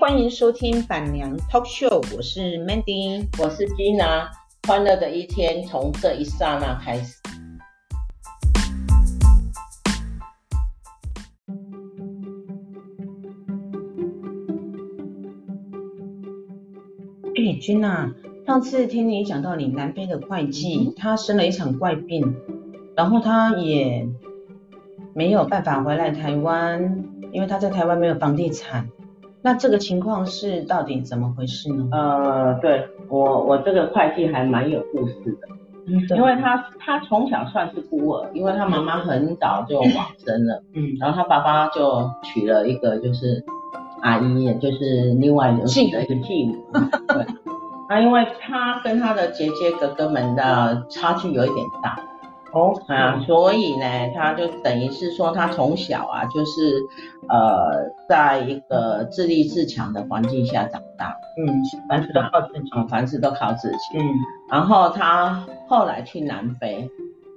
[0.00, 4.28] 欢迎收听板娘 Talk Show，我是 Mandy，我是 Gina，
[4.66, 7.20] 欢乐的一天从这一刹那开始。
[17.36, 18.14] 哎，Gina，
[18.46, 22.34] 上次听你讲到你南非的会计，他生了一场怪病，
[22.96, 24.08] 然后他也
[25.12, 28.88] 没有办法回来台湾，因为他在台湾没有房地产。
[29.42, 31.88] 那这个情况是到底怎么回事呢？
[31.92, 35.48] 呃，对我我这个会计还蛮有故事的，
[35.86, 43.42] 嗯，因为他他从小算是孤儿，因为他妈妈很早就往生了，嗯，然后他爸爸就娶了一个就是
[44.02, 46.56] 阿姨，也就是另外的一个继母，
[47.08, 47.26] 对，
[47.88, 51.98] 那因为他跟他的姐姐哥哥们的差距有一点大。
[52.52, 56.80] 哦，啊，所以呢，他就等于是说，他从小啊，就是
[57.28, 64.02] 呃，在一个自立自强的环境下长大，嗯，凡事都靠自己，嗯，凡事都靠自己，嗯，
[64.50, 66.90] 然后他后来去南非，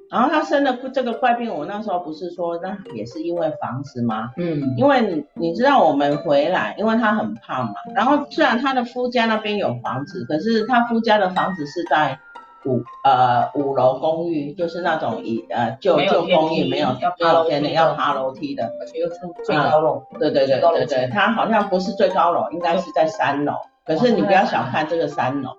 [0.10, 4.32] 然后他生了这个怪病，我那时候不是说，那也是因为房子吗？
[4.38, 12.20] 嗯，因为你你知道我们回来，因为他很胖嘛，然后虽然他的夫家那边有房子，可是他夫家的房子是在。
[12.66, 16.90] 五呃五楼公寓就是那种以呃旧旧公寓没有
[17.20, 20.04] 没有天的要爬楼梯的，而且又是最高楼。
[20.20, 23.54] 对对对对对，它好像不是最高楼，应该是在三楼。
[23.86, 25.50] 可是你不要小看这个三楼，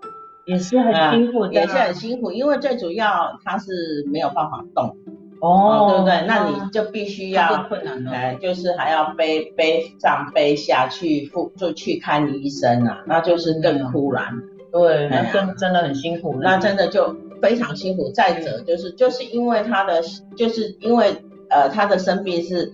[0.47, 4.97] 也是很辛苦的，也是很辛苦，因为最主要它是没有办法动。
[5.43, 6.25] 哦，对不对？
[6.27, 14.33] 那你就必须要困难哎，就是还要背背上背下去付就去看医生啊，那就是更突然。
[14.75, 18.11] 对，那真真的很辛苦，那真的就非常辛苦。
[18.11, 20.03] 再者就是就是因为他的，
[20.37, 21.17] 就是因为
[21.49, 22.73] 呃他的生病是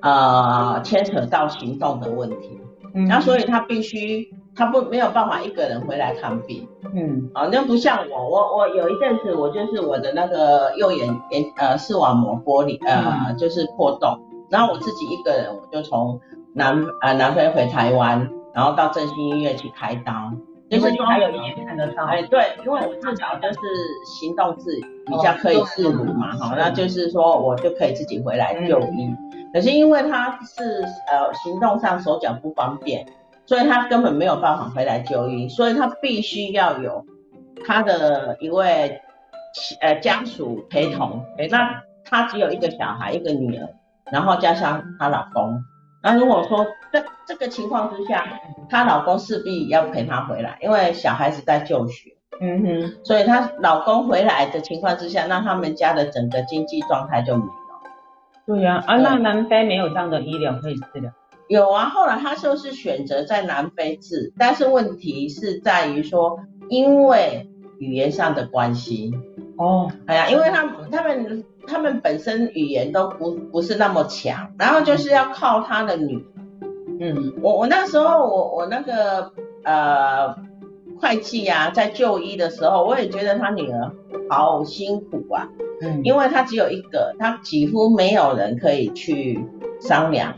[0.00, 2.60] 呃牵扯到行动的问题，
[2.94, 16.20] 嗯，那所以他必须他不没有办法一个人回来看病，嗯，啊，那不像我，我我有一阵子我就是我的那个右眼眼呃视网膜玻璃呃就是破洞，然后我自己一个人我就从
[16.54, 20.12] 南呃南非回台湾，然后到振兴医院去开刀。
[20.70, 23.58] 就是你还有一眼看得到，哎，对，因为我至少就是
[24.20, 24.70] 行动自
[25.04, 29.02] 比较可以自如嘛，哈，那就是说我就可以自己回来就医。
[29.02, 29.18] 嗯、
[29.52, 33.04] 可是因为他是呃行动上手脚不方便，
[33.46, 37.04] 所以他根本没有办法回来就医，所以他必须要有
[37.66, 39.00] 他的一位
[39.80, 41.24] 呃家属陪同。
[41.36, 43.68] 哎，那他只有一个小孩，一个女儿，
[44.12, 45.64] 然后加上她老公。
[46.02, 48.26] 那如果说在这个情况之下，
[48.70, 57.50] 她老公势必要陪她回来，因为小孩子在就学，嗯哼，所以她老公回来的情况之下，那他们家的整个经济状态就没有。
[58.46, 61.12] 对呀、啊，啊，那南非没有这样的医疗可以治疗？
[61.48, 66.40] 有啊，后来她就是选择在南非治，但是问题是在于说，
[66.70, 69.12] 因为语言上的关系。
[69.58, 71.44] 哦，哎呀，因为他们他们。
[71.70, 76.26] 他们本身语言都不不是那么强，然后就是要靠他的女，
[76.98, 79.30] 嗯，我我那时候我我那个
[79.62, 80.34] 呃
[81.00, 83.92] 会计啊，在就医的时候，我也觉得他女儿
[84.28, 85.48] 好辛苦啊，
[85.80, 89.38] 嗯，因为他只有一个，他几乎没有人可以去
[89.80, 90.34] 商量。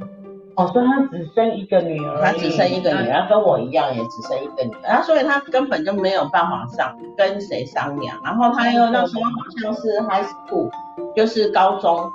[0.54, 9.30] 哦，所以他只生一个女儿，他只生一个女儿，他跟我一样也只生一个女儿，所以他根本就没有办法上跟谁商量，然后他又那时候好
[9.62, 10.70] 像是 high school，
[11.16, 12.10] 就是高中，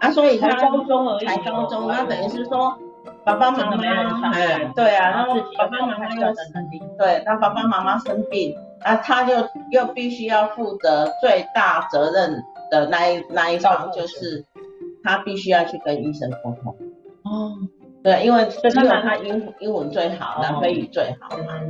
[0.00, 2.74] 啊，所以他才高中而已，才高中，那等于是说
[3.22, 9.34] 爸爸妈妈，哎，对啊，然后爸爸妈妈又生病，对，那爸爸妈妈生病，啊，他就
[9.70, 14.42] 又必须要负责最大责任的那一那一方，就是
[15.02, 16.74] 他必须要去跟医生沟通。
[17.34, 17.52] 哦，
[18.02, 21.60] 对，因为当然他英英文最好，南非语最好嘛。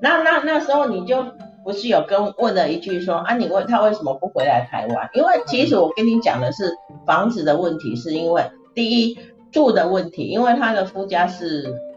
[0.00, 1.24] 那那那时候你就
[1.64, 5.10] 不是有跟问了一句说啊，你问他为什么不回来台湾？
[5.14, 6.72] 因为其实我跟你讲的是
[7.04, 8.44] 房子的问题，是因为
[8.74, 9.18] 第一
[9.50, 11.87] 住的问题，因为他的夫家是。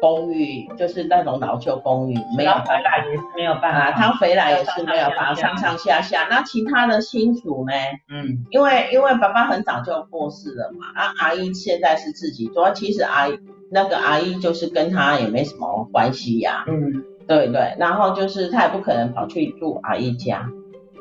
[0.00, 6.26] 公寓就是那种老旧公寓，没有回来也是没有办法，他回来也是没有办法上上下下。
[6.30, 7.72] 那其他的亲属呢？
[8.08, 13.38] 嗯，因为因为爸爸很早就过世了嘛，啊阿姨现在是自己做，其实阿姨
[13.70, 16.64] 那个阿姨就是跟他也没什么关系呀。
[16.66, 20.50] 嗯，对对，然后就是他也不可能跑去住阿姨家，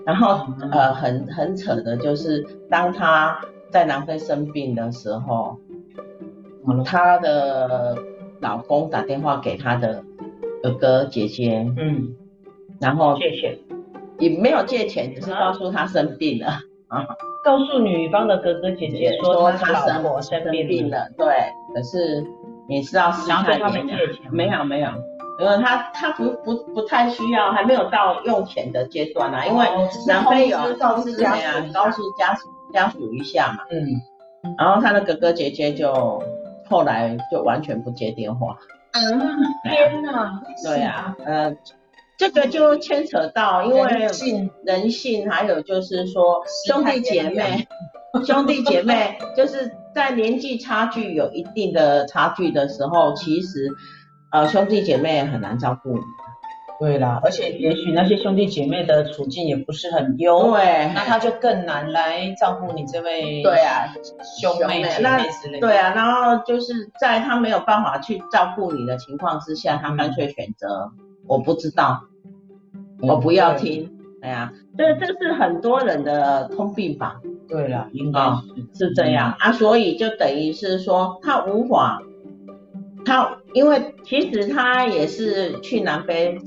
[0.05, 3.39] 然后呃很很扯的就是当他
[3.71, 5.57] 在南非生病的时候，
[6.83, 7.97] 他的。
[8.41, 10.03] 老公打电话给他的
[10.63, 12.15] 哥哥姐姐，嗯，
[12.79, 13.57] 然后借钱，
[14.17, 16.47] 也没有借钱，只是告诉他生病了。
[16.87, 17.05] 啊，
[17.43, 21.27] 告诉女方的哥哥姐姐说他生生病了，对，
[21.73, 22.25] 可是
[22.67, 24.31] 你知道私下对他们借钱？
[24.31, 24.89] 没有没有，
[25.39, 29.45] 因为他他不不不太需要，还没有到用钱的阶段啊。
[29.45, 29.65] 因为
[30.07, 33.63] 男朋友告诉家属，告诉家属家属一下嘛。
[33.71, 34.01] 嗯。
[34.57, 36.23] 然后他的哥哥姐姐就
[36.69, 38.57] 后来就完全不接电话。
[38.91, 39.19] 嗯，
[39.63, 40.41] 天哪！
[40.63, 41.55] 对啊，呃，
[42.17, 43.91] 这个就牵扯到因为
[44.63, 47.67] 人性，还有就是说兄弟姐妹，
[48.25, 53.69] 兄弟姐妹就是在年纪差距有一定的差距的时候，其实
[54.31, 56.01] 呃兄弟姐妹很难照顾你。
[56.79, 63.93] 对啦，而且也许那些兄弟姐妹的处境也不是很优，对，那他就更难来照顾你这位对啊
[64.39, 65.67] 兄妹姐妹之类的。
[65.67, 70.89] 对啊，然后就是在他没有办法去照顾你的情况之下，他干脆选择
[71.27, 72.01] 我不知道，
[73.01, 73.91] 我不要听。
[74.21, 77.19] 对啊，这这是很多人的通病吧？
[77.49, 78.21] 对了，应该
[78.73, 82.01] 是是这样啊，所以就等于是说他无法。
[83.05, 86.37] 他因为其实他也是去南非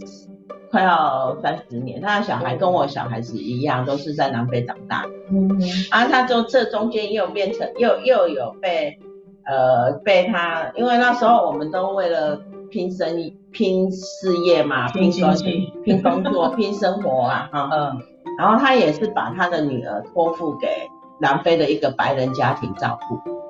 [0.70, 5.04] 快要三十年，他的小孩跟我小孩子一样，都是在南非长大。
[5.31, 5.49] 嗯，
[5.90, 8.96] 啊，他就这中间又变成又又有被
[9.44, 12.40] 呃被他，因为那时候我们都为了
[12.70, 15.50] 拼生意、拼事业嘛，拼工作、
[15.84, 18.02] 拼工作、 拼生活啊，嗯嗯，
[18.38, 20.69] 然后他也是把他的女儿托付给
[21.20, 23.42] 南非的一个白人家庭照顾。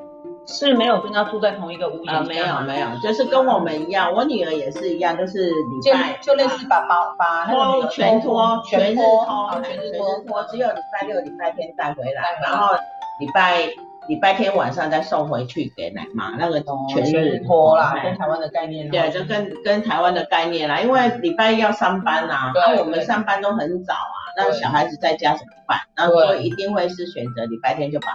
[0.47, 2.15] 是没有跟他住在同一个屋檐。
[2.15, 12.75] 啊，没有没有，就是跟我们一样，我女儿也是一样，就是礼拜就类似把包把托全托全日托全日托，只有礼拜六礼拜天带回来，然后
[13.21, 13.69] 礼拜
[14.09, 18.91] 礼拜天晚上再送回去给奶妈，那个全日托啦，跟台湾的概念。
[18.91, 25.79] 对，就跟跟台湾的概念啦，因为礼拜一要上班啊，那我们上班都很早啊，那小孩子在家怎么办？
[25.95, 28.09] 然后所以一定会是选择礼拜天就把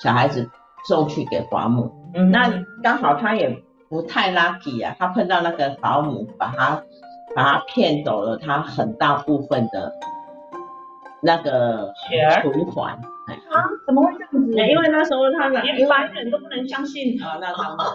[0.00, 0.48] 小孩子。
[0.86, 2.52] 送去给保姆，嗯，那
[2.82, 6.82] 刚好他也不太 lucky 啊，他碰到那个保姆，把他
[7.34, 9.92] 把他骗走了他很大部分的
[11.22, 12.94] 那个钱存款。
[13.28, 13.60] 啊？
[13.86, 14.52] 怎么会这样子？
[14.52, 17.86] 因为那时候他连白人都不能相信啊，那当然。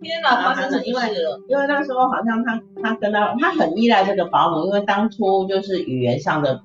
[0.00, 1.40] 天哪，发生什么事了？
[1.48, 6.62] 因为那时候好像他他跟他他很依赖这个保姆，因为当初就是语言上的。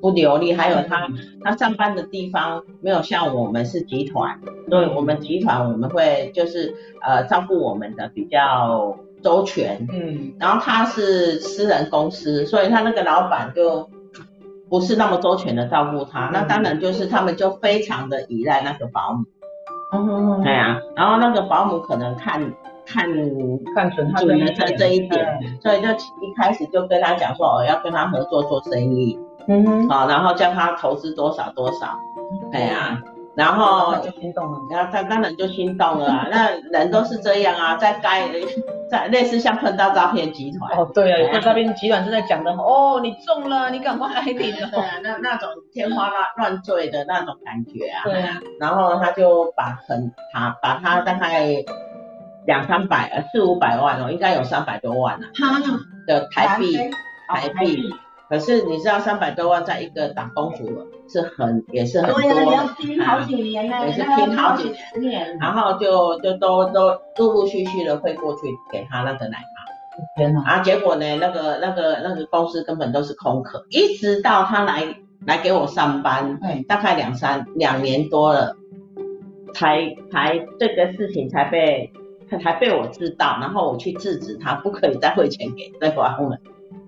[0.00, 1.08] 不流利，还有他
[1.42, 13.88] 他上班的地方没有像我们是集团，所以我们集团我们会就是呃照顾我们的比较周全，嗯，然后他是私人公司，所以他那个老板就
[14.68, 19.24] 不是那么周全的照顾他，嗯、那当然就是他们就非常的依赖那个保姆，
[19.92, 22.40] 嗯对啊，然后那个保姆可能看
[22.86, 23.08] 看
[23.74, 24.28] 看准他的
[24.76, 29.18] 这一点，所以就一开始就跟他讲说哦要跟他合作做生意。
[29.48, 31.98] 嗯哼，好，然后叫他投资多少多少，
[32.52, 33.00] 对呀，
[33.34, 38.28] 然后就心动了，然后他当然就心动了啊，那人都是这样啊，在该
[38.90, 44.36] 在类似像碰到诈骗集团，哦对啊，有个诈骗集团正在讲的，哦你中了，你赶快来领，
[44.70, 51.54] 对啊，那那种天花乱乱坠的那种感觉啊，对啊，然后他就把很他把他大概
[52.46, 55.24] 两三百呃四五百万哦，应该有三百多万啊，
[56.06, 56.76] 的台币
[57.28, 57.94] 台币。
[58.28, 64.70] 可是你知道三百多万在一个打工族是很也是很多，对呀，你要拼好几年呢，也是拼好几
[65.00, 78.56] 年，然后就就都都陆陆续续的会过去给他那个奶妈，天哪，啊结果呢那个那个那个公司根本都是空壳，一直到他来来给我上班，大概两三两年多了，
[79.54, 81.90] 才才这个事情才被
[82.42, 86.36] 才被我知道，然后我去制止他不可以再汇钱给对方了。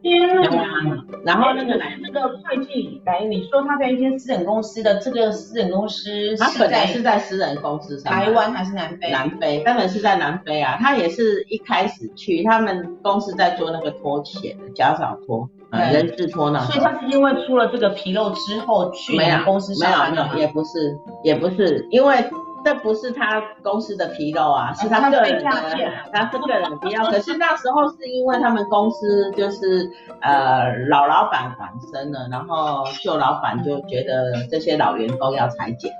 [0.02, 9.10] 天呐，然后那个来那个会计来，你说他在一间私人公司的这个私人公司，他本来是在私人公司上，台湾还是南非？
[9.10, 10.78] 南非，当然是在南非啊。
[10.80, 16.60] 他也是一开始去他们公司在做那个拖欠的家长拖，人事拖呢。
[16.70, 22.16] 所以他是因为出了这个纰漏之后去公司上班没有，没有，也不是，也不是，因为。
[22.64, 25.50] 这不是他公司的纰漏啊，是他个人的，
[26.12, 27.10] 他是个人的纰漏。
[27.10, 29.90] 可是那时候是因为他们公司就是
[30.20, 35.90] 呃老老板往生了，然后旧老板就觉得这些老员工要裁减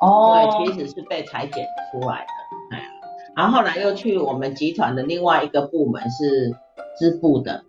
[0.00, 2.84] 啊，哦，对，其实是被裁减出来的，哎呀，
[3.36, 6.54] 然后后来又去我们集团的另外一个部门是
[6.98, 7.62] 支部的。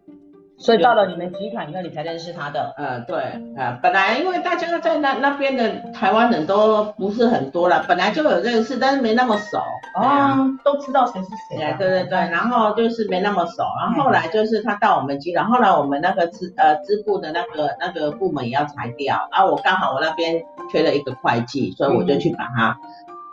[0.58, 2.74] 所以到了你们集团以后，你才认识他的。
[2.78, 3.18] 呃，对，
[3.58, 9.58] 呃，本来因为大家在那那边的台湾人都不是很多了，本来就有认识，但是没那么熟。
[9.96, 11.76] 哦，都知道谁是谁啊？
[11.78, 22.78] 对对对，然后就是没那么熟，然后后来就是他到我们集团，后来我们那个支呃支部的那个那个部门也要裁掉，然后我刚好我那边缺了一个会计，所以我就去把他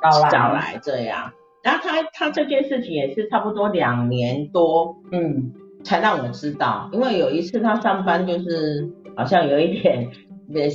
[0.02, 1.32] 找来，找来这样。
[1.62, 5.52] 然后他他这件事情也是差不多两年多，嗯，
[5.84, 10.08] 才让我知道，因为有一次他上班就是好像有一点。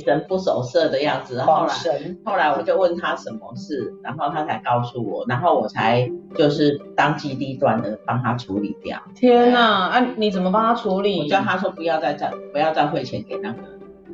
[0.04, 1.72] 神不守舍的样子，后来
[2.24, 8.98] 后来我就问他什么事，然后他才告诉我，然后我才就是当机立断的帮他处理掉。
[9.14, 11.20] 天哪，啊你怎么帮他处理？
[11.20, 13.58] 我叫他说不要再再不要再汇钱给那个，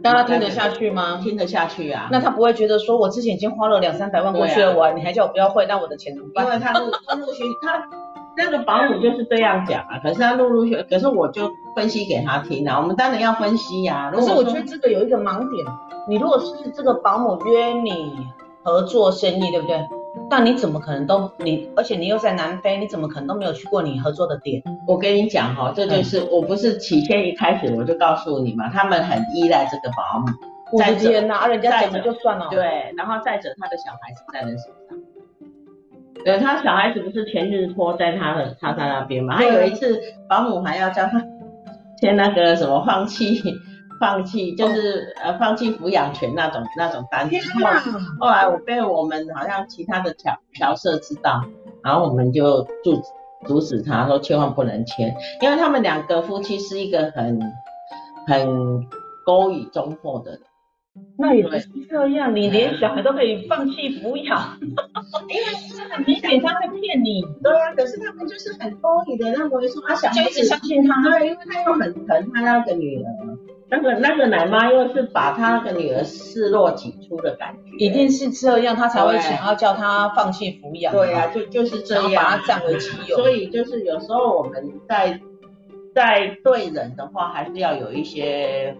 [0.03, 1.19] 让他听得下去吗？
[1.23, 2.09] 听得下去啊。
[2.13, 6.45] 那他不会觉得说我之前已经花了两三百万过去了，我你还叫我不要汇，那我的钱怎么办？
[6.45, 7.89] 因为他陆陆续他。
[8.37, 14.12] 那个保姆就是这样讲啊，可是他陆陆续，可是我就分析给他听啊，我们当然要分析呀、啊。
[14.12, 15.67] 可是我觉得这个有一个盲点，
[16.09, 18.26] 你如果是这个保姆约你
[18.62, 19.81] 合作生意，对不对？
[20.31, 24.62] 那你怎么可能都你，而且你又在南非，你怎么可能都没有去过你合作的点？
[24.87, 30.26] 我跟你讲哈，这就是、嗯、我不是起先一开始我就告诉你嘛，他们很依赖这个保姆。
[30.79, 32.49] 再见呐，人家怎么就算了。
[32.50, 34.94] 对，然后再者他的小孩是在人手上。
[36.25, 39.37] 对，他小孩子不是全日托在他的他在那边嘛？
[39.37, 41.23] 还有一次保姆还要叫他
[42.00, 43.43] 签那个什么放弃
[44.00, 47.37] 放弃，就是呃放弃抚养权那种那种单子。
[48.19, 51.45] 后来我被我们好像其他的侨侨社知道，
[51.83, 53.02] 然后我们就阻
[53.47, 57.38] 阻止他说千万不能签，因为他们两个夫妻是一个很
[58.26, 58.87] 很
[59.26, 60.40] 勾引中破的人。
[61.16, 65.44] 那也不是这样，你连小孩都可以放弃抚养， 因为
[65.76, 67.23] 他很明显他在骗你。
[67.42, 73.06] 对啊，可是他们就是很勾引的，那我就说啊，小孩子相信他，对，因为他又很疼他那个女儿，
[73.71, 80.92] 那个那个奶妈又是把他那个女儿视若己出的感觉，一定是这样，他才会想要叫他放弃抚养。
[80.92, 83.16] 对啊，就就是这样，把他占为己有。
[83.18, 85.21] 所以就是有时候我们在
[85.94, 88.76] 在对人的话，还是要有一些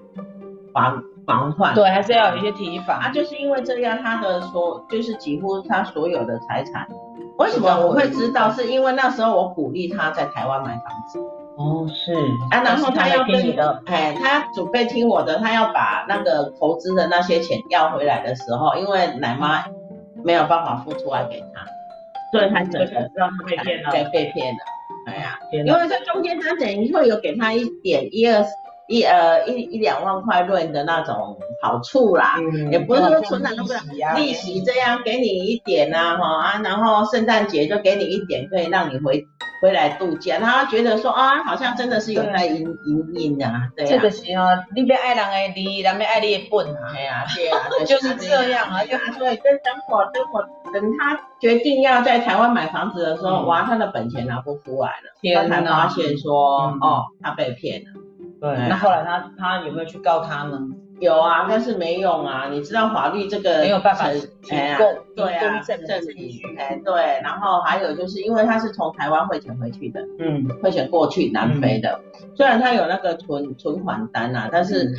[0.73, 1.05] 防。
[1.27, 2.99] 防范对，还是要有一些提防。
[2.99, 6.87] 啊，就是因为这样，他的所就是几乎他所有的财产，
[7.39, 8.51] 为什么我会知道？
[8.51, 11.19] 是因为那时候我鼓励他在台湾买房子。
[11.57, 12.15] 哦，是。
[12.51, 19.65] 啊，然后他要听你的，哎，他准备听我的，他要把那个投资的那些钱要回来的时候，因为奶妈
[20.25, 21.65] 没有办法付出来给他，
[22.33, 24.59] 所以他整个知道他被骗了，被被骗了。
[25.07, 28.45] 哎呀，因为在中间他等于会有给他一点一二。
[28.89, 33.79] 一呃一一两万块润的那种好处啦，嗯、也不是说存款都不是
[34.17, 39.25] 利息这样给你一点呐、啊、哈啊，然后圣诞节就给你一点，可以让你回
[39.63, 43.89] 回来度假，他觉得说啊，好像真的是有在营营运啊，对啊。
[43.89, 57.87] 这个是哦，你要爱人的利，人要爱你的本啊，对啊，对啊， 就是这样啊，就所以等等我等我等他决定要在台湾买房子的时候，嗯、哇，他的本钱拿不出来了，他才发现说、嗯、哦，他被骗了。
[58.45, 60.61] 对，那后来他他有没有去告他呢？
[61.01, 62.49] 有啊，但是没用啊。
[62.51, 64.21] 你知道法律这个没有办法提
[64.77, 64.87] 供
[65.17, 65.79] 对啊证
[66.15, 71.99] 据，哎对，然后还有就是因为他是从台湾汇钱回去的，嗯，汇钱过去南非的，
[72.37, 74.93] 虽然他有那个存存款单啊，但是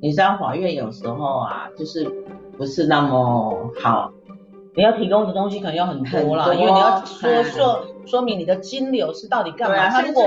[0.00, 2.08] 你知道法院有时候啊，就是
[2.56, 4.12] 不是那么好。
[4.74, 9.76] 你要提供的东西可能要很多啦，多因为你要说说说明你的金流是到底干嘛。
[9.76, 10.24] 啊、他如果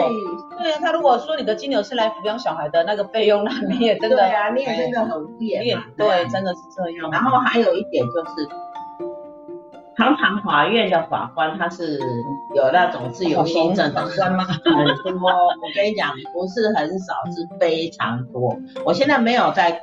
[0.60, 5.76] 对啊，他如果说你的金流是来抚养小孩的那个费用，那你也真的对啊，你也真的很敷衍。
[5.98, 7.10] 对，真的是这样。
[7.10, 8.48] 然后还有一点就是，
[9.98, 12.00] 常常法院的法官他是
[12.54, 14.16] 有那种自由心证的，很
[14.64, 14.74] 多。
[14.74, 18.56] 我跟你讲，不是很少，是非常多。
[18.86, 19.82] 我现在没有在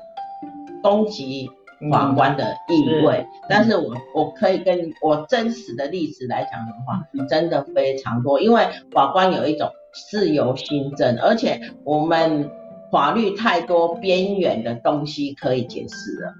[0.85, 1.51] 攻击。
[1.91, 9.71] 法官的意味，嗯、但是我我可以跟我真实的例子来讲的话，嗯、真的非常多，因为法官有一种
[10.11, 12.51] 自由心证，而且我们
[12.91, 16.35] 法律太多边缘的东西可以解释了，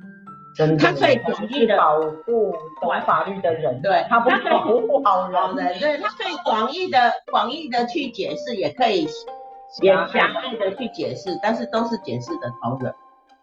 [0.55, 9.09] 真的，他可以广义的保护懂法律的人，对，他不是保护好人，对，他可以广义的广义的去解释，也可以
[9.81, 10.77] 也详细的。
[10.77, 12.95] 去解释，但是都是解释的同仁。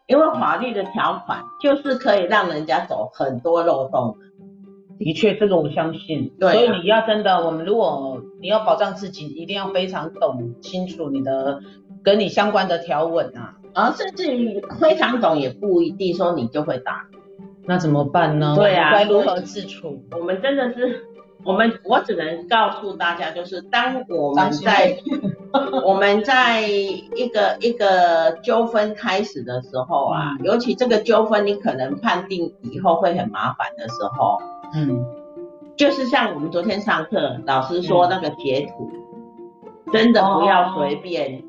[0.09, 4.17] 因为法律的条款就是可以让人家走很多漏洞。
[4.97, 6.33] 的确，这个我相信。
[6.39, 6.53] 对啊。
[6.53, 11.61] 所以你要真的，我们如果你要保障自己，一定要非常懂清楚你的
[12.03, 13.55] 跟你相关的条文啊。
[13.73, 17.05] 啊，甚至于非常懂也不一定说你就会打。
[17.65, 18.55] 那怎么办呢？
[18.57, 20.03] 对啊，该如何自处？
[20.11, 21.05] 我们真的是。
[21.43, 24.97] 我们我只能告诉大家，就是当我们在
[25.83, 34.37] 我们在一个一个纠纷开始的时候啊，尤其这个纠纷你可能判定以后会很麻烦的时候，
[34.75, 35.05] 嗯，
[35.77, 38.91] 就是像我们昨天上课老师说那个截图，
[39.93, 41.43] 真的不要随便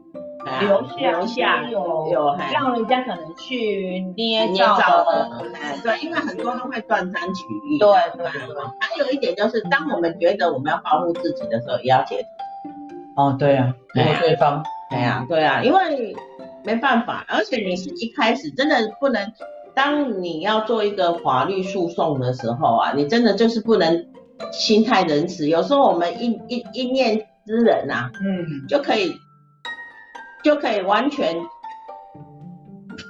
[0.61, 7.79] 留下留下有有让人家可能去捏捏造的，哎，对，因为很多都会断章取义。
[7.79, 8.65] 对对对。
[8.81, 12.25] 还有一点就是，当我们觉得我们要保护自己的时候，也要解
[13.15, 13.25] 脱。
[13.25, 14.65] 哦，对啊，保护对方。
[14.91, 16.17] 对啊，对啊，因为
[16.65, 19.33] 没办法，而且你是一开始真的不能，
[19.75, 24.07] 当你要做一个法律诉讼的时候啊，你真的就是不能
[24.53, 25.49] 心态仁慈。
[25.49, 29.13] 有时候我们一一一念之仁啊，嗯，就可以。
[30.43, 31.35] 就可以完全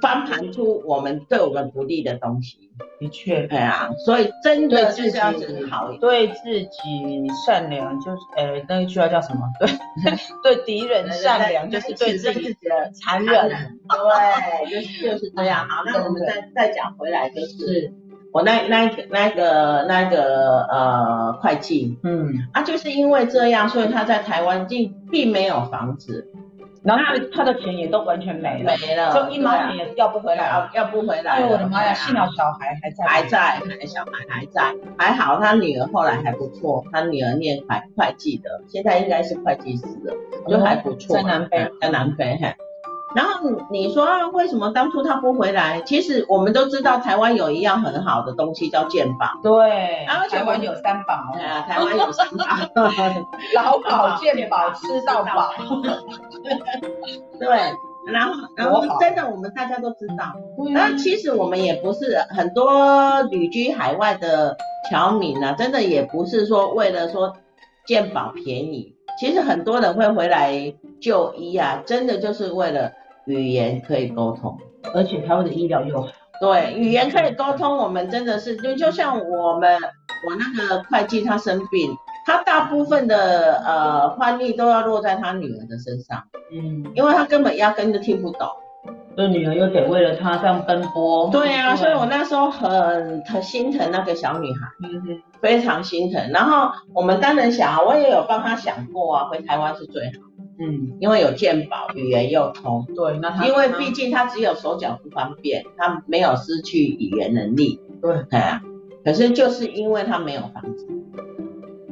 [0.03, 2.71] 翻盘出我们对我们不利的东西。
[2.99, 9.43] 的确，对啊，所以真的是这样子好，对自己善良就是，呃，那个句话叫什么？
[9.61, 13.51] 对，对敌人善良就是对自己的残忍。
[13.51, 15.69] 对，就是就是这样。
[15.69, 17.93] 好，那我们再再讲回来，就是
[18.33, 26.33] 我那那个那个那个呃会计，嗯，啊，就是因为这样，所以他在台湾并并没有房子。
[26.83, 31.33] 然后他的钱也都完全没了，没了，就一毛钱也要不回来，要要不回来。
[31.33, 40.15] 哎呦我的妈呀，幸好小孩还在，还在，小孩还在，还好他女儿后来还不错，他女儿念会会计的，现在应该是会计师了，
[40.49, 41.17] 就还不错。
[41.17, 42.55] 在南非，在南非，嘿。
[43.15, 45.83] 然后你说为什么当初他不回来？
[45.83, 49.27] 其实我们都知道台湾有一样很好的东西叫健保。
[49.43, 51.15] 对，然后台湾有三宝。
[51.15, 52.45] 啊，台湾有三宝，
[53.55, 55.51] 老 保健保吃到饱。
[57.41, 57.49] 对，
[58.13, 60.33] 然后然后真的我们大家都知道，
[60.73, 64.57] 那其实我们也不是很多旅居海外的
[64.89, 67.33] 侨民啊，真的也不是说为了说
[67.87, 72.93] 健保便宜，其实很多人会回来就医啊，真的就是为了。
[73.33, 74.59] 语言可以沟通，
[74.95, 76.09] 而且台湾的医疗又好。
[76.41, 79.79] 对，语言可以沟通，我们真的是就就像我们
[80.27, 81.95] 我那个会计他生病，
[82.25, 88.49] 他大部分的呃翻译都要落在他女儿的身上，嗯，因为他根本压根就听不懂，
[89.15, 91.29] 所以女儿又得为了他这样奔波。
[91.31, 96.31] 对啊，所以我那时候很很心疼那个小女孩，嗯哼，非常心疼。
[96.33, 100.30] 然后我们当然想，我也有帮她想过啊，回台湾是最好。
[100.61, 102.87] 嗯，因为有健保，语言又通。
[102.95, 107.81] 对，那他因为毕竟他只有手脚不方便，他没有失去语言能力。
[108.03, 108.63] 对，哎啊。
[109.03, 110.87] 可是就是因为他没有房子，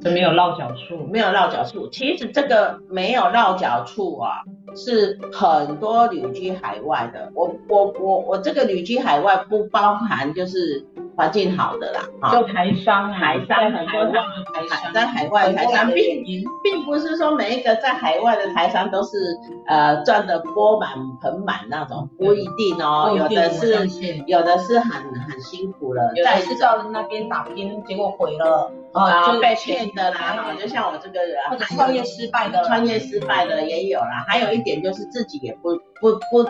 [0.03, 1.89] 这没有落脚处，没有落脚处。
[1.89, 4.43] 其实这个没有落脚处啊，
[4.77, 7.33] 是很多旅居海外的。
[7.35, 10.87] 我我我我这个旅居海外不包含就是。
[11.19, 16.25] 环境好的啦，就台商，台商很多，台在海外台商，并
[16.63, 23.85] 并不是说每一个在海外的台商都是呃赚的钵满盆满那种，不一定哦，有的是
[24.29, 36.49] 有的是很很辛苦了，在是到那边打拼，结果毁了，然后被骗的啦，就像我这个人，或者创业失败的，创业失败的也有啦，还有一点就是自己也不不不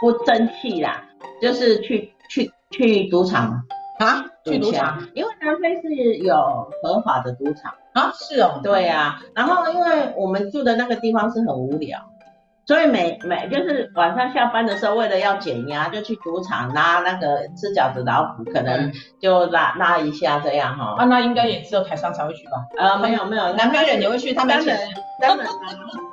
[0.00, 1.04] 不争气啦，
[1.40, 3.62] 就是去去去赌场。
[3.98, 6.36] 啊，去赌场，因为南非是有
[6.82, 11.98] 合法的赌场啊，是哦，对呀、啊，然后因为我们住的那个地方是很无聊，
[12.64, 20.94] 所以每每就是晚上下班的时候，为了要减压，就去赌场拉那个吃饺子老虎，可能就拉拉一下这样哈。
[20.96, 22.52] 啊，那应该也只有台商才会去吧？
[22.78, 24.78] 呃，没有没有，南非人也会去，他没钱，
[25.20, 25.46] 当然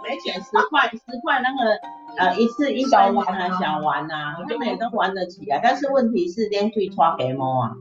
[0.03, 1.79] 没钱，十块十块那个。
[2.17, 5.59] 呃，一次一小玩啊，小玩啊，我就每都玩得起啊。
[5.61, 7.71] 但是问题是，连最错给猫啊，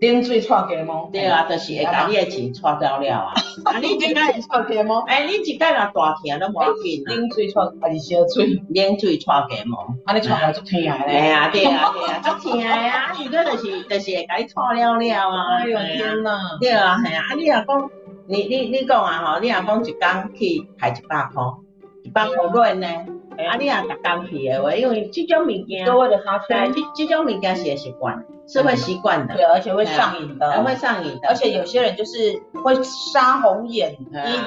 [0.00, 1.08] 连最错给猫。
[1.12, 3.32] 对啊，就是会把你的钱错掉了啊。
[3.64, 5.00] 啊，你这个会错给猫？
[5.06, 7.14] 哎，你一个人大疼都无要紧啊。
[7.14, 8.62] 连最错还是小嘴？
[8.68, 9.86] 连最错给猫。
[10.04, 10.90] 啊，你错还足疼嘞。
[11.06, 12.72] 对啊，对啊，对啊，足疼啊。
[12.88, 15.58] 啊，伊个就是就是会把你错了了啊。
[15.58, 16.38] 哎呦天哪！
[16.60, 17.22] 对啊，系啊。
[17.30, 17.90] 啊，你若讲，
[18.26, 21.42] 你你你讲啊吼，你若讲一工去还一百块，
[22.02, 23.13] 一百块钱呢？
[23.42, 25.84] 啊，你也逐工去的话，因为这种物件，
[26.48, 33.96] 对，这这种物件是会习惯，是会习惯的，对，而且会上瘾的，会上瘾的，而且有些人就是会杀红眼，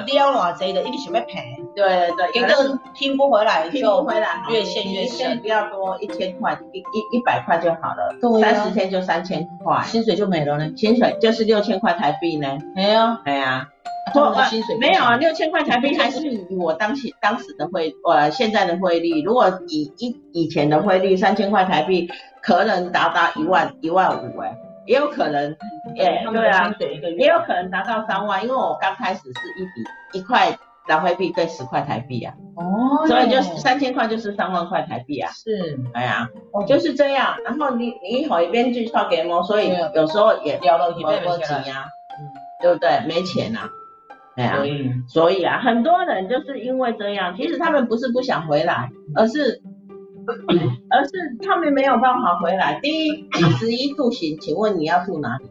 [0.06, 13.68] 一撩偌济的，一直想要赔，对对对，有的拼不回来，拼不回来，越陷越深，不要多，一千块，一一一百块就好了，三十天就三千块，薪水就没了呢，薪水就是六千块台币呢，没有，哎呀。
[14.44, 22.08] 薪水没有啊，六千块台币还是以我当时当时的汇，呃，现在的汇率，如果以以以前的汇率，三千块台币
[22.42, 25.56] 可能达到一万一万五哎，也有可能，
[25.98, 26.74] 哎，对啊，
[27.18, 29.64] 也有可能达到三万，因为我刚开始是一
[30.12, 30.56] 比一块
[30.88, 36.28] 南非币兑十块台币啊，哦，所以就三千块就是三万块台币啊，是，哎呀，
[36.66, 41.86] 就是这样，然后你你一会一边去刷给我，所以有时候也聊到一边没钱啊，
[42.62, 43.02] 对不对？
[43.06, 43.68] 没钱啊。
[44.38, 49.60] 对啊，所以所以啊，很多人就是因为这样，其实他们不是不想回来，而是
[50.90, 51.10] 而是
[51.42, 52.78] 他们没有办法回来。
[52.80, 55.46] 第一，食衣住行，请问你要住哪里？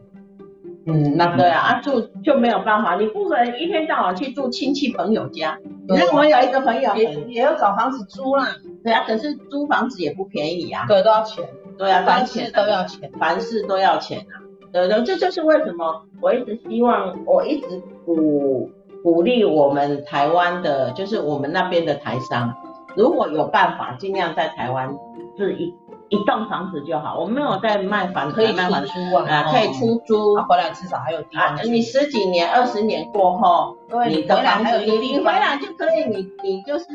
[0.86, 5.58] 嗯，那对啊，啊住就没有办法，你不可能一天到晚去住亲戚朋友家。
[5.86, 8.46] 那我有一个朋友也也要找房子租啦，
[8.82, 11.46] 对啊，可是租房子也不便宜啊，对，都要钱，
[11.76, 14.40] 对啊，凡事都要钱，凡事都要钱啊，
[14.72, 18.70] 对对，这就是为什么我一直希望，我一直鼓
[19.02, 22.54] 鼓励我们台湾的，就是我们那边的台商，
[22.96, 24.94] 如果有办法，尽量在台湾
[25.36, 25.74] 置一。
[26.10, 31.54] 一栋房子就好，我没有在卖房子，可以出租啊，可以出租，回来至少还有地方。
[31.64, 33.76] 你十几年、二十年过后，
[34.08, 36.86] 你的房子你你回来就可以，你你就是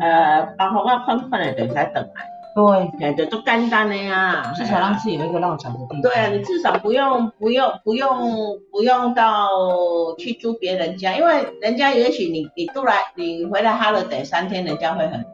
[0.00, 2.31] 呃，把房子空出来等才等来。
[2.54, 6.00] 对，对，就都简单的呀，至少让自己有一个落脚的地方。
[6.02, 9.48] 对啊，你至少不用不用不用不用到
[10.18, 15.24] 去租别人家，因为人家也许你你出来你回来哈了得三天，人家会很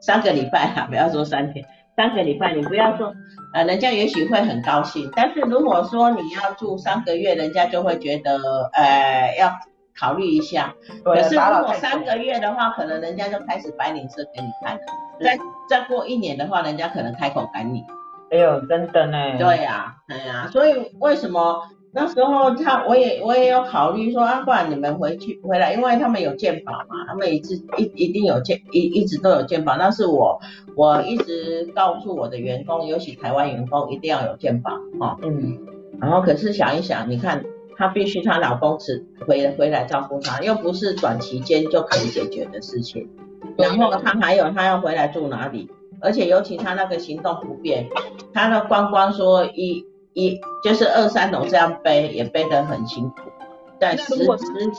[0.00, 1.64] 三个礼拜啊，不要说三天。
[1.94, 3.12] 三个礼拜，你不要说，
[3.52, 8.38] 呃，人家也许会很高兴，但是如果说你要住三个月，人家就会觉得，
[8.72, 9.52] 呃，要
[9.98, 10.74] 考虑一下。
[11.04, 14.80] 可是如果三个月的话，可能人家就开始摆脸色给你看了。
[15.20, 17.84] 再再过一年的话，人家可能开口赶你。
[18.30, 19.18] 哎呦，真的呢。
[19.38, 21.62] 对呀，对呀，所以为什么？
[21.94, 29.76] 那时候他我也我也有考虑说啊，不然你们回去回来，因为他们有健保嘛，他们一直一一定有鉴一一直都有健保。
[29.76, 30.40] 那是我
[30.74, 35.18] 我一直告诉我的员工，尤其台湾员工一定要有健保哈。
[35.22, 35.58] 嗯。
[36.00, 37.44] 然后可是想一想，你看
[37.82, 43.08] 她必须她老公只回回来照顾她，又不是短期间就可以解决的事情。
[43.58, 45.68] 然后她还有她要回来住哪里？
[46.00, 47.88] 而且尤其她那个行动不便，
[48.32, 49.84] 她的光光说一。
[50.14, 53.14] 一就是二三楼这样背也背得很辛苦，
[53.80, 54.26] 在十十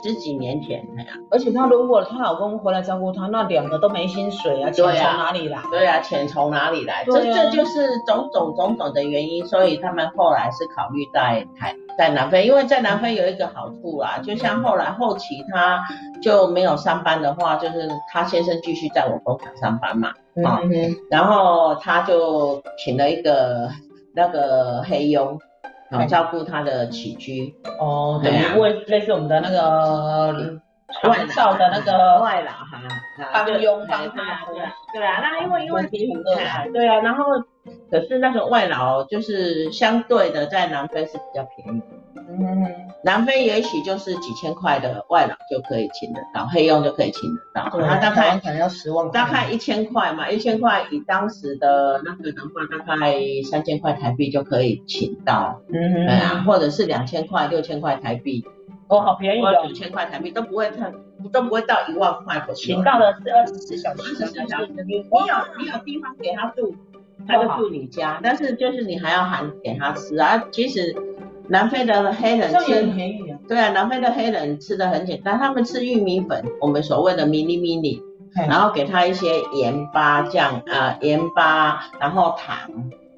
[0.00, 1.18] 十几年前那样。
[1.28, 5.60] 而且她如果她老公回来照顾她，那两个都没薪水啊，钱从哪里来？
[5.72, 7.04] 对啊，钱从哪里来？
[7.04, 15.82] 这这就是种种种种的原因，所以他们后来是考虑在台在南非，因为在南非有一个好处啦，就像后来后期他
[16.22, 20.08] 就没有上班的话，就是他先生继续在我工厂上班嘛，
[20.44, 20.60] 啊，
[21.10, 23.68] 然后他就请了一个。
[24.16, 25.36] 那个黑佣，
[25.90, 27.52] 啊，照顾他的起居。
[27.80, 30.60] 哦，对，因为类似我们的那个
[31.08, 32.80] 外扫的那个外劳哈，
[33.32, 34.40] 帮佣帮他。
[34.92, 36.34] 对啊，那因为因为比很多
[36.72, 37.24] 对啊，然后
[37.90, 41.82] 可是那个外劳就是相对的在南非是比较便宜。
[42.16, 42.66] 嗯，
[43.02, 47.68] 南非也许就是几千块的外劳就可以请得到，黑佣就可以请得到。
[47.80, 53.14] 他大概可能要十万，大概一千块嘛，一千块以当时的那个的话，大概
[53.50, 55.60] 三千块台币就可以请到。
[55.72, 58.44] 嗯哼，对啊，或者是两千块、六千块台币。
[58.88, 60.92] 哦，好便宜哦，九千块台币都不会太，
[61.32, 62.44] 都不会到一万块。
[62.54, 64.68] 请到的是二十四小时，二十四小时。
[64.86, 65.02] 你有
[65.58, 66.74] 你有地方给他住，
[67.26, 70.94] 他就住你家，但是就是你还要喊给他吃啊，其实。
[71.46, 78.02] 南非的黑人吃，啊、对啊，南非的黑人吃的很简单，他们吃玉米粉，我们所谓的米粒米粒，
[78.48, 82.56] 然后给他一些盐巴酱啊，盐巴，然后糖，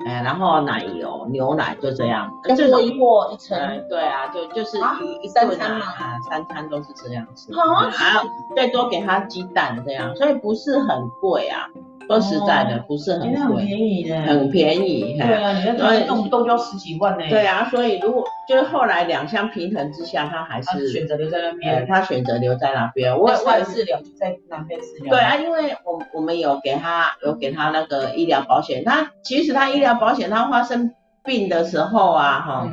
[0.06, 11.68] 哎，然后奶油、牛奶就这样，最多一过一层，对啊，就就是一一顿啊，三餐都是这样吃，然后最多给他鸡蛋这样，所以不是很贵啊。
[12.06, 15.18] 说实在的，不是很贵，很便宜的，很便宜。
[15.18, 17.24] 对啊，你那个动不动就要十几万呢。
[17.28, 21.86] 对啊，所以如果就是后来两相平衡之下，他还是选择留在那边。
[21.88, 23.18] 他选择留在那边。
[23.18, 25.10] 我我也是留在南非治疗。
[25.10, 30.92] 对啊，因为我我们有给他有给他那个医疗保险，他其实他医疗保险他发生
[31.24, 32.70] 病的时候啊，哈，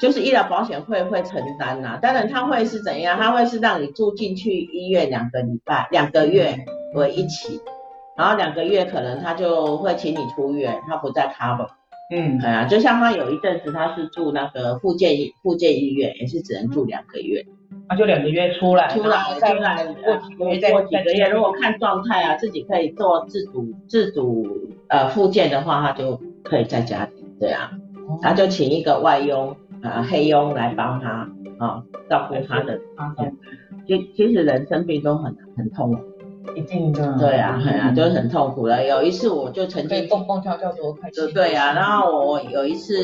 [0.00, 1.98] 就是医疗保险会会承担呐。
[2.00, 3.18] 当然他会是怎样？
[3.18, 6.56] 他会是让你住进去医院两个礼拜、两个月
[6.94, 7.60] 为一起。
[8.16, 11.68] 然后两个月可能他就会请你出院，他不再 cover。
[12.14, 17.42] 嗯，对啊，就像他有一阵子他是住那个复健复健医院，也是只能住两个月。
[17.88, 24.46] 他就两个月出来，出来出来过几个月再过几个月，如果看状态啊，自己可以做自主自主
[24.88, 27.10] 呃复健的话，他就可以在家里。
[27.40, 27.70] 对啊，
[28.20, 32.78] 他就请一个外佣呃黑佣来帮他啊照顾他的。
[33.86, 35.98] 其其实人生病都很很痛。
[36.54, 38.84] 一定的，对啊，很啊，就是很痛苦的。
[38.84, 41.32] 有一次我就曾经蹦蹦跳跳多开心。
[41.32, 42.94] 对啊，然后我我有一次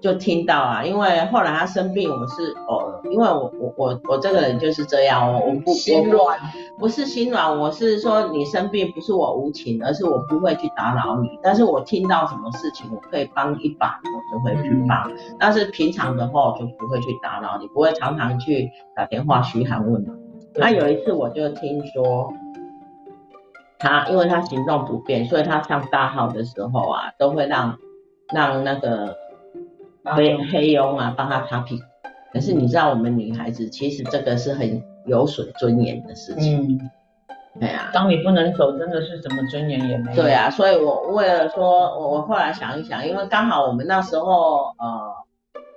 [0.00, 6.38] 就听到啊，因为后来他生病，我是哦，因为我我我我这个人就是这样，我我不心软，
[6.78, 20.16] 不是心软，我是说你生病不是我无情，而是我不会去打扰你，但是我听到什么事情我可以帮一把，我就会去帮，嗯、但是平常的话我就不会去打扰你，不会常常去打电话嘘寒问暖。
[20.58, 22.32] 那有一次我就听说。
[23.78, 27.78] 他因为他行动不便，所以他上大号的时候啊，都会让
[28.32, 29.16] 让那个
[30.04, 31.84] 黑黑佣啊帮他擦屁股。
[32.32, 36.78] 可是你知道，我们女孩子其实这个是很有损尊严的事情。
[36.78, 36.90] 嗯，
[37.60, 37.90] 对啊。
[37.92, 40.22] 当你不能走，真的是什么尊严也没有。
[40.22, 45.15] 对啊，所以我为了说，我我后来想一想，因为刚好我们那时候呃。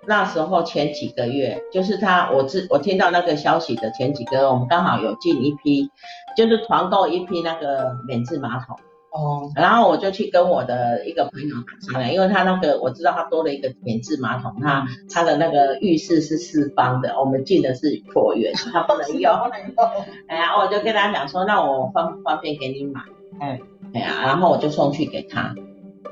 [0.06, 5.90] 那时候前几个月，就是他，我知我听到那个消息的前几个月，我们刚好有进一批，
[6.36, 8.76] 就是团购一批那个免治马桶。
[9.12, 9.52] 哦。
[9.56, 11.56] 然后我就去跟我的一个朋友
[11.92, 19.32] 商量，因为他那个我知道他多了一个免治马桶，他他的那个浴室是四方的，我们进的是椭圆， 他不能用。
[19.44, 20.06] 不能用。
[20.28, 23.02] 哎呀，我就跟他讲说，那我方不方便给你买？
[23.40, 23.60] 哎，
[23.94, 25.54] 哎呀，然后我就送去给他。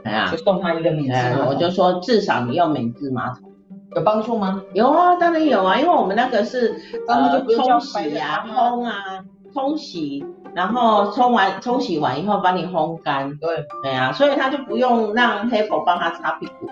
[0.03, 1.47] 哎呀，就送他一个免治马桶。
[1.47, 3.46] 我就说至少你用免治马桶。
[3.95, 4.61] 有帮助吗？
[4.73, 6.75] 有啊，当然有啊，因为我们那个是
[7.07, 9.23] 呃冲洗啊、烘啊、
[9.53, 13.37] 冲洗，然后冲完冲洗完以后帮你烘干。
[13.37, 16.67] 对，对啊，所以他就不用让黑狗帮他擦屁股，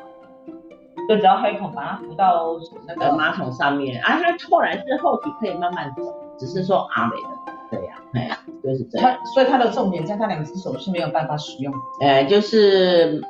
[1.07, 7.29] 就只要黑狗把它扶到那个马桶上面，啊，他后来是后体可以慢慢走，只是说阿美的，
[7.71, 9.17] 对呀，对呀，就是这样。
[9.17, 13.21] 他所以他的重点在他两只手是没有办法使用，哎，就是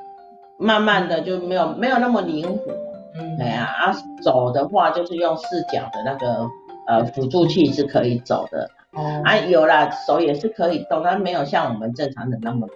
[0.57, 2.84] 慢慢的就没有没有那么灵活。
[3.35, 6.47] 嗯，对啊，啊走的话就是用四脚的那个
[6.87, 12.67] 呃辅助器是可以走的，哦，啊有啦，手也是可以动，但没有像我们正常的那么，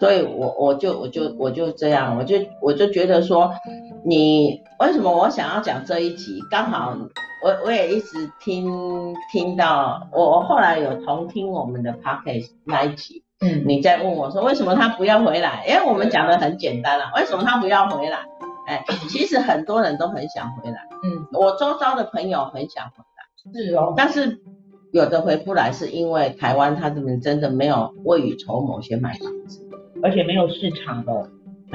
[0.00, 3.52] 所以我我就我就我就这样，我就我就觉得说，
[4.04, 6.96] 你为什么我想要讲这一集，刚好
[7.44, 18.18] 我我也一直听听到，我我后来有同听我们的 podcast 那一集，嗯，你在问我说为什么他不要回来，因为我们讲的很简单啦，为什么他不要回来？
[18.68, 24.40] 哎，其实很多人都很想回来，嗯，我周遭的朋友很想回来，是哦，但是
[24.92, 29.66] 有的回不来，是因为台湾他们真的没有未雨绸缪先买房子，
[30.02, 31.12] 而且没有市场的，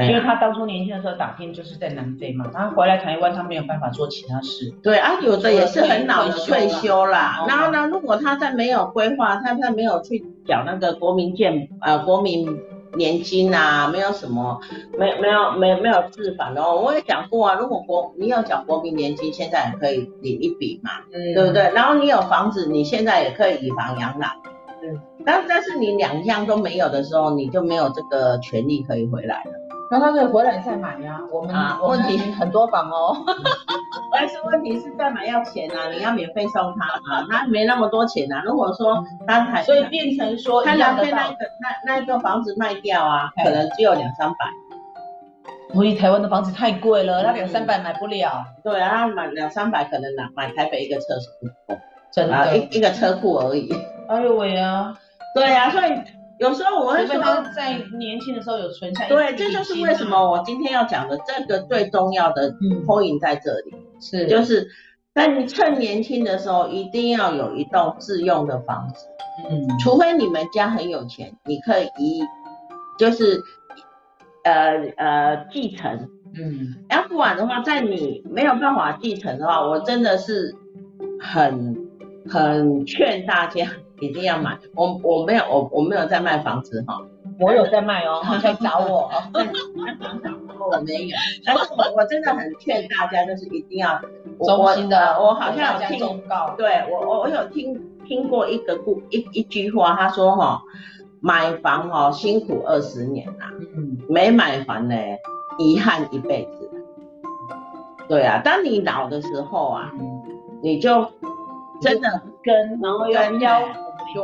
[0.07, 12.59] 因为他当初年轻的时候打拼就是在南非嘛，他回来台湾他没有办法做其他事，对啊，有的也是很老的退休啦，然后呢，如果他在没有规划，他在没有去缴那个国民健呃国民。
[12.95, 14.59] 年金啊，没有什么，
[14.97, 16.79] 没没有没没有置反哦。
[16.83, 21.71] 我也讲过啊，如果国你有缴国民年金，现在也可以领一笔嘛，嗯，对不对？
[21.73, 24.27] 然后你有房子，你现在也可以以房养老，
[24.83, 29.51] 嗯，但但是你两项都没有的时候，你就没有这个权利可以回来了。
[29.93, 33.15] 那他可以回来再买呀，我们啊，问题很多房哦。
[34.11, 38.41] 但是问题是再买要钱啊，你要免费送他啊，他没那么多钱啊。
[38.43, 44.35] 如果说他还，所以变成说，他两边那个那那一个房子卖掉啊，可能只有两三百。
[45.75, 48.43] 所以台湾的房子太贵了，那两三百买不了。
[48.63, 51.31] 对啊，买两三百可能买买台北一个厕所，
[52.11, 53.71] 真的，一一个车库而已。
[54.09, 54.91] 哎呦喂啊！
[55.35, 55.91] 对啊，所以
[56.39, 59.07] 有时候我会说，他在年轻的时候有存下。
[59.07, 62.51] 对，这就是为什么我今天要讲的这个最重要的
[62.85, 63.73] point 在这里。
[63.99, 64.67] 是，就是
[65.13, 69.07] 在你趁年轻的时候，一定要有一栋自用的房子。
[69.49, 72.23] 嗯，除非你们家很有钱，你可以一，
[72.97, 73.39] 就是
[74.43, 76.09] 呃呃继承。
[76.35, 80.55] 嗯，要不然的话，在你没有办法继承的话，我真的是
[81.21, 81.77] 很
[82.27, 83.67] 很劝大家
[83.99, 84.57] 一定要买。
[84.75, 86.99] 我我没有我我没有在卖房子哈。
[87.39, 89.09] 我有在卖哦， 可以找我。
[90.71, 93.99] 我没有，但是我我真的很劝大家，就是一定要
[94.39, 95.19] 衷心的。
[95.19, 96.21] 我好像有听，
[96.57, 100.61] 对我我我有听听过一个故一一句话，他说哈，
[101.19, 104.95] 买房哦辛苦二十年呐，嗯，没买房呢
[105.57, 106.69] 遗憾一辈子。
[108.07, 109.91] 对啊，当你老的时候啊，
[110.61, 111.01] 你就
[111.83, 113.61] 真的跟然后要要。
[114.13, 114.21] 对，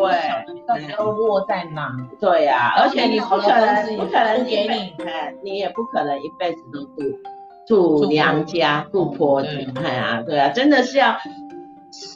[0.67, 1.89] 到时候落在哪？
[2.19, 6.82] 对呀，而且你不可能，不可能给你，哎，你也不可能一辈子都
[7.65, 9.50] 住住娘家、住婆家，
[9.82, 11.15] 哎呀，对啊，真的是要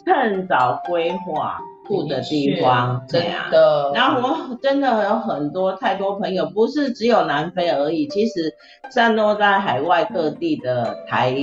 [0.05, 3.91] 趁早规划住的地方，真的。
[3.95, 8.53] 然后我真的有很多太多朋友，不是只有南非而已，其实
[8.91, 11.35] 散落在海外各地的台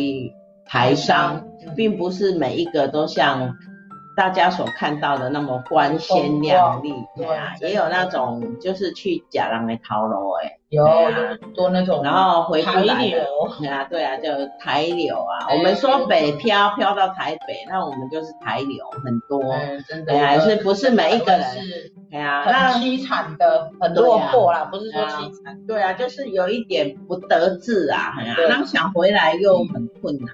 [0.65, 1.43] 台商，
[1.75, 3.57] 并不是每一个都像。
[4.21, 10.85] 大家所看到的那么光鲜亮丽，对啊，也有那种就是去假人的逃楼哎，有
[11.55, 13.27] 多那种，然后回不来的，
[13.59, 14.29] 对啊，对啊，就
[14.59, 19.41] 台流啊，我们说北漂漂到台北，那我们就是台流很多，
[19.89, 21.43] 真的，还是不是每一个人，
[22.11, 28.13] 对啊，那凄惨的，很落魄啦，不是说凄惨，对啊，就是有一点不得志啊，
[28.51, 30.29] 那想回来又很困难。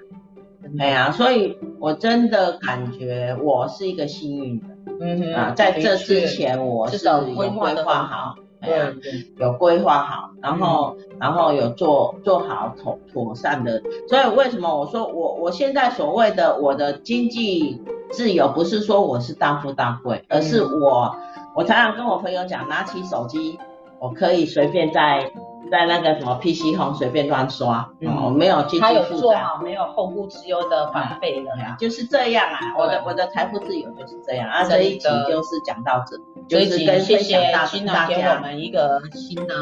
[0.79, 4.67] 哎呀，所以我真的感觉我是一个幸运的，
[5.01, 21.17] 嗯哼，啊，在这之前我是有规划好，对对，有规划好，然后然后有做做好妥妥善的，所以为什么我说我我现在所谓的我的经济自由，不是说我是大富大贵，而是我
[21.55, 23.59] 我常常跟我朋友讲，拿起手机，
[24.01, 25.31] 我可以随便在。
[25.71, 34.65] 在那个什么 PC Home 随便乱刷，哦，没有经济负担，他有做好没有后顾之忧的防备了呀，就是这样啊，我的我的财富自由就是这样啊。
[34.65, 36.17] 这一集就是讲到这，
[36.49, 39.55] 就是跟分享大家，给我们一个新的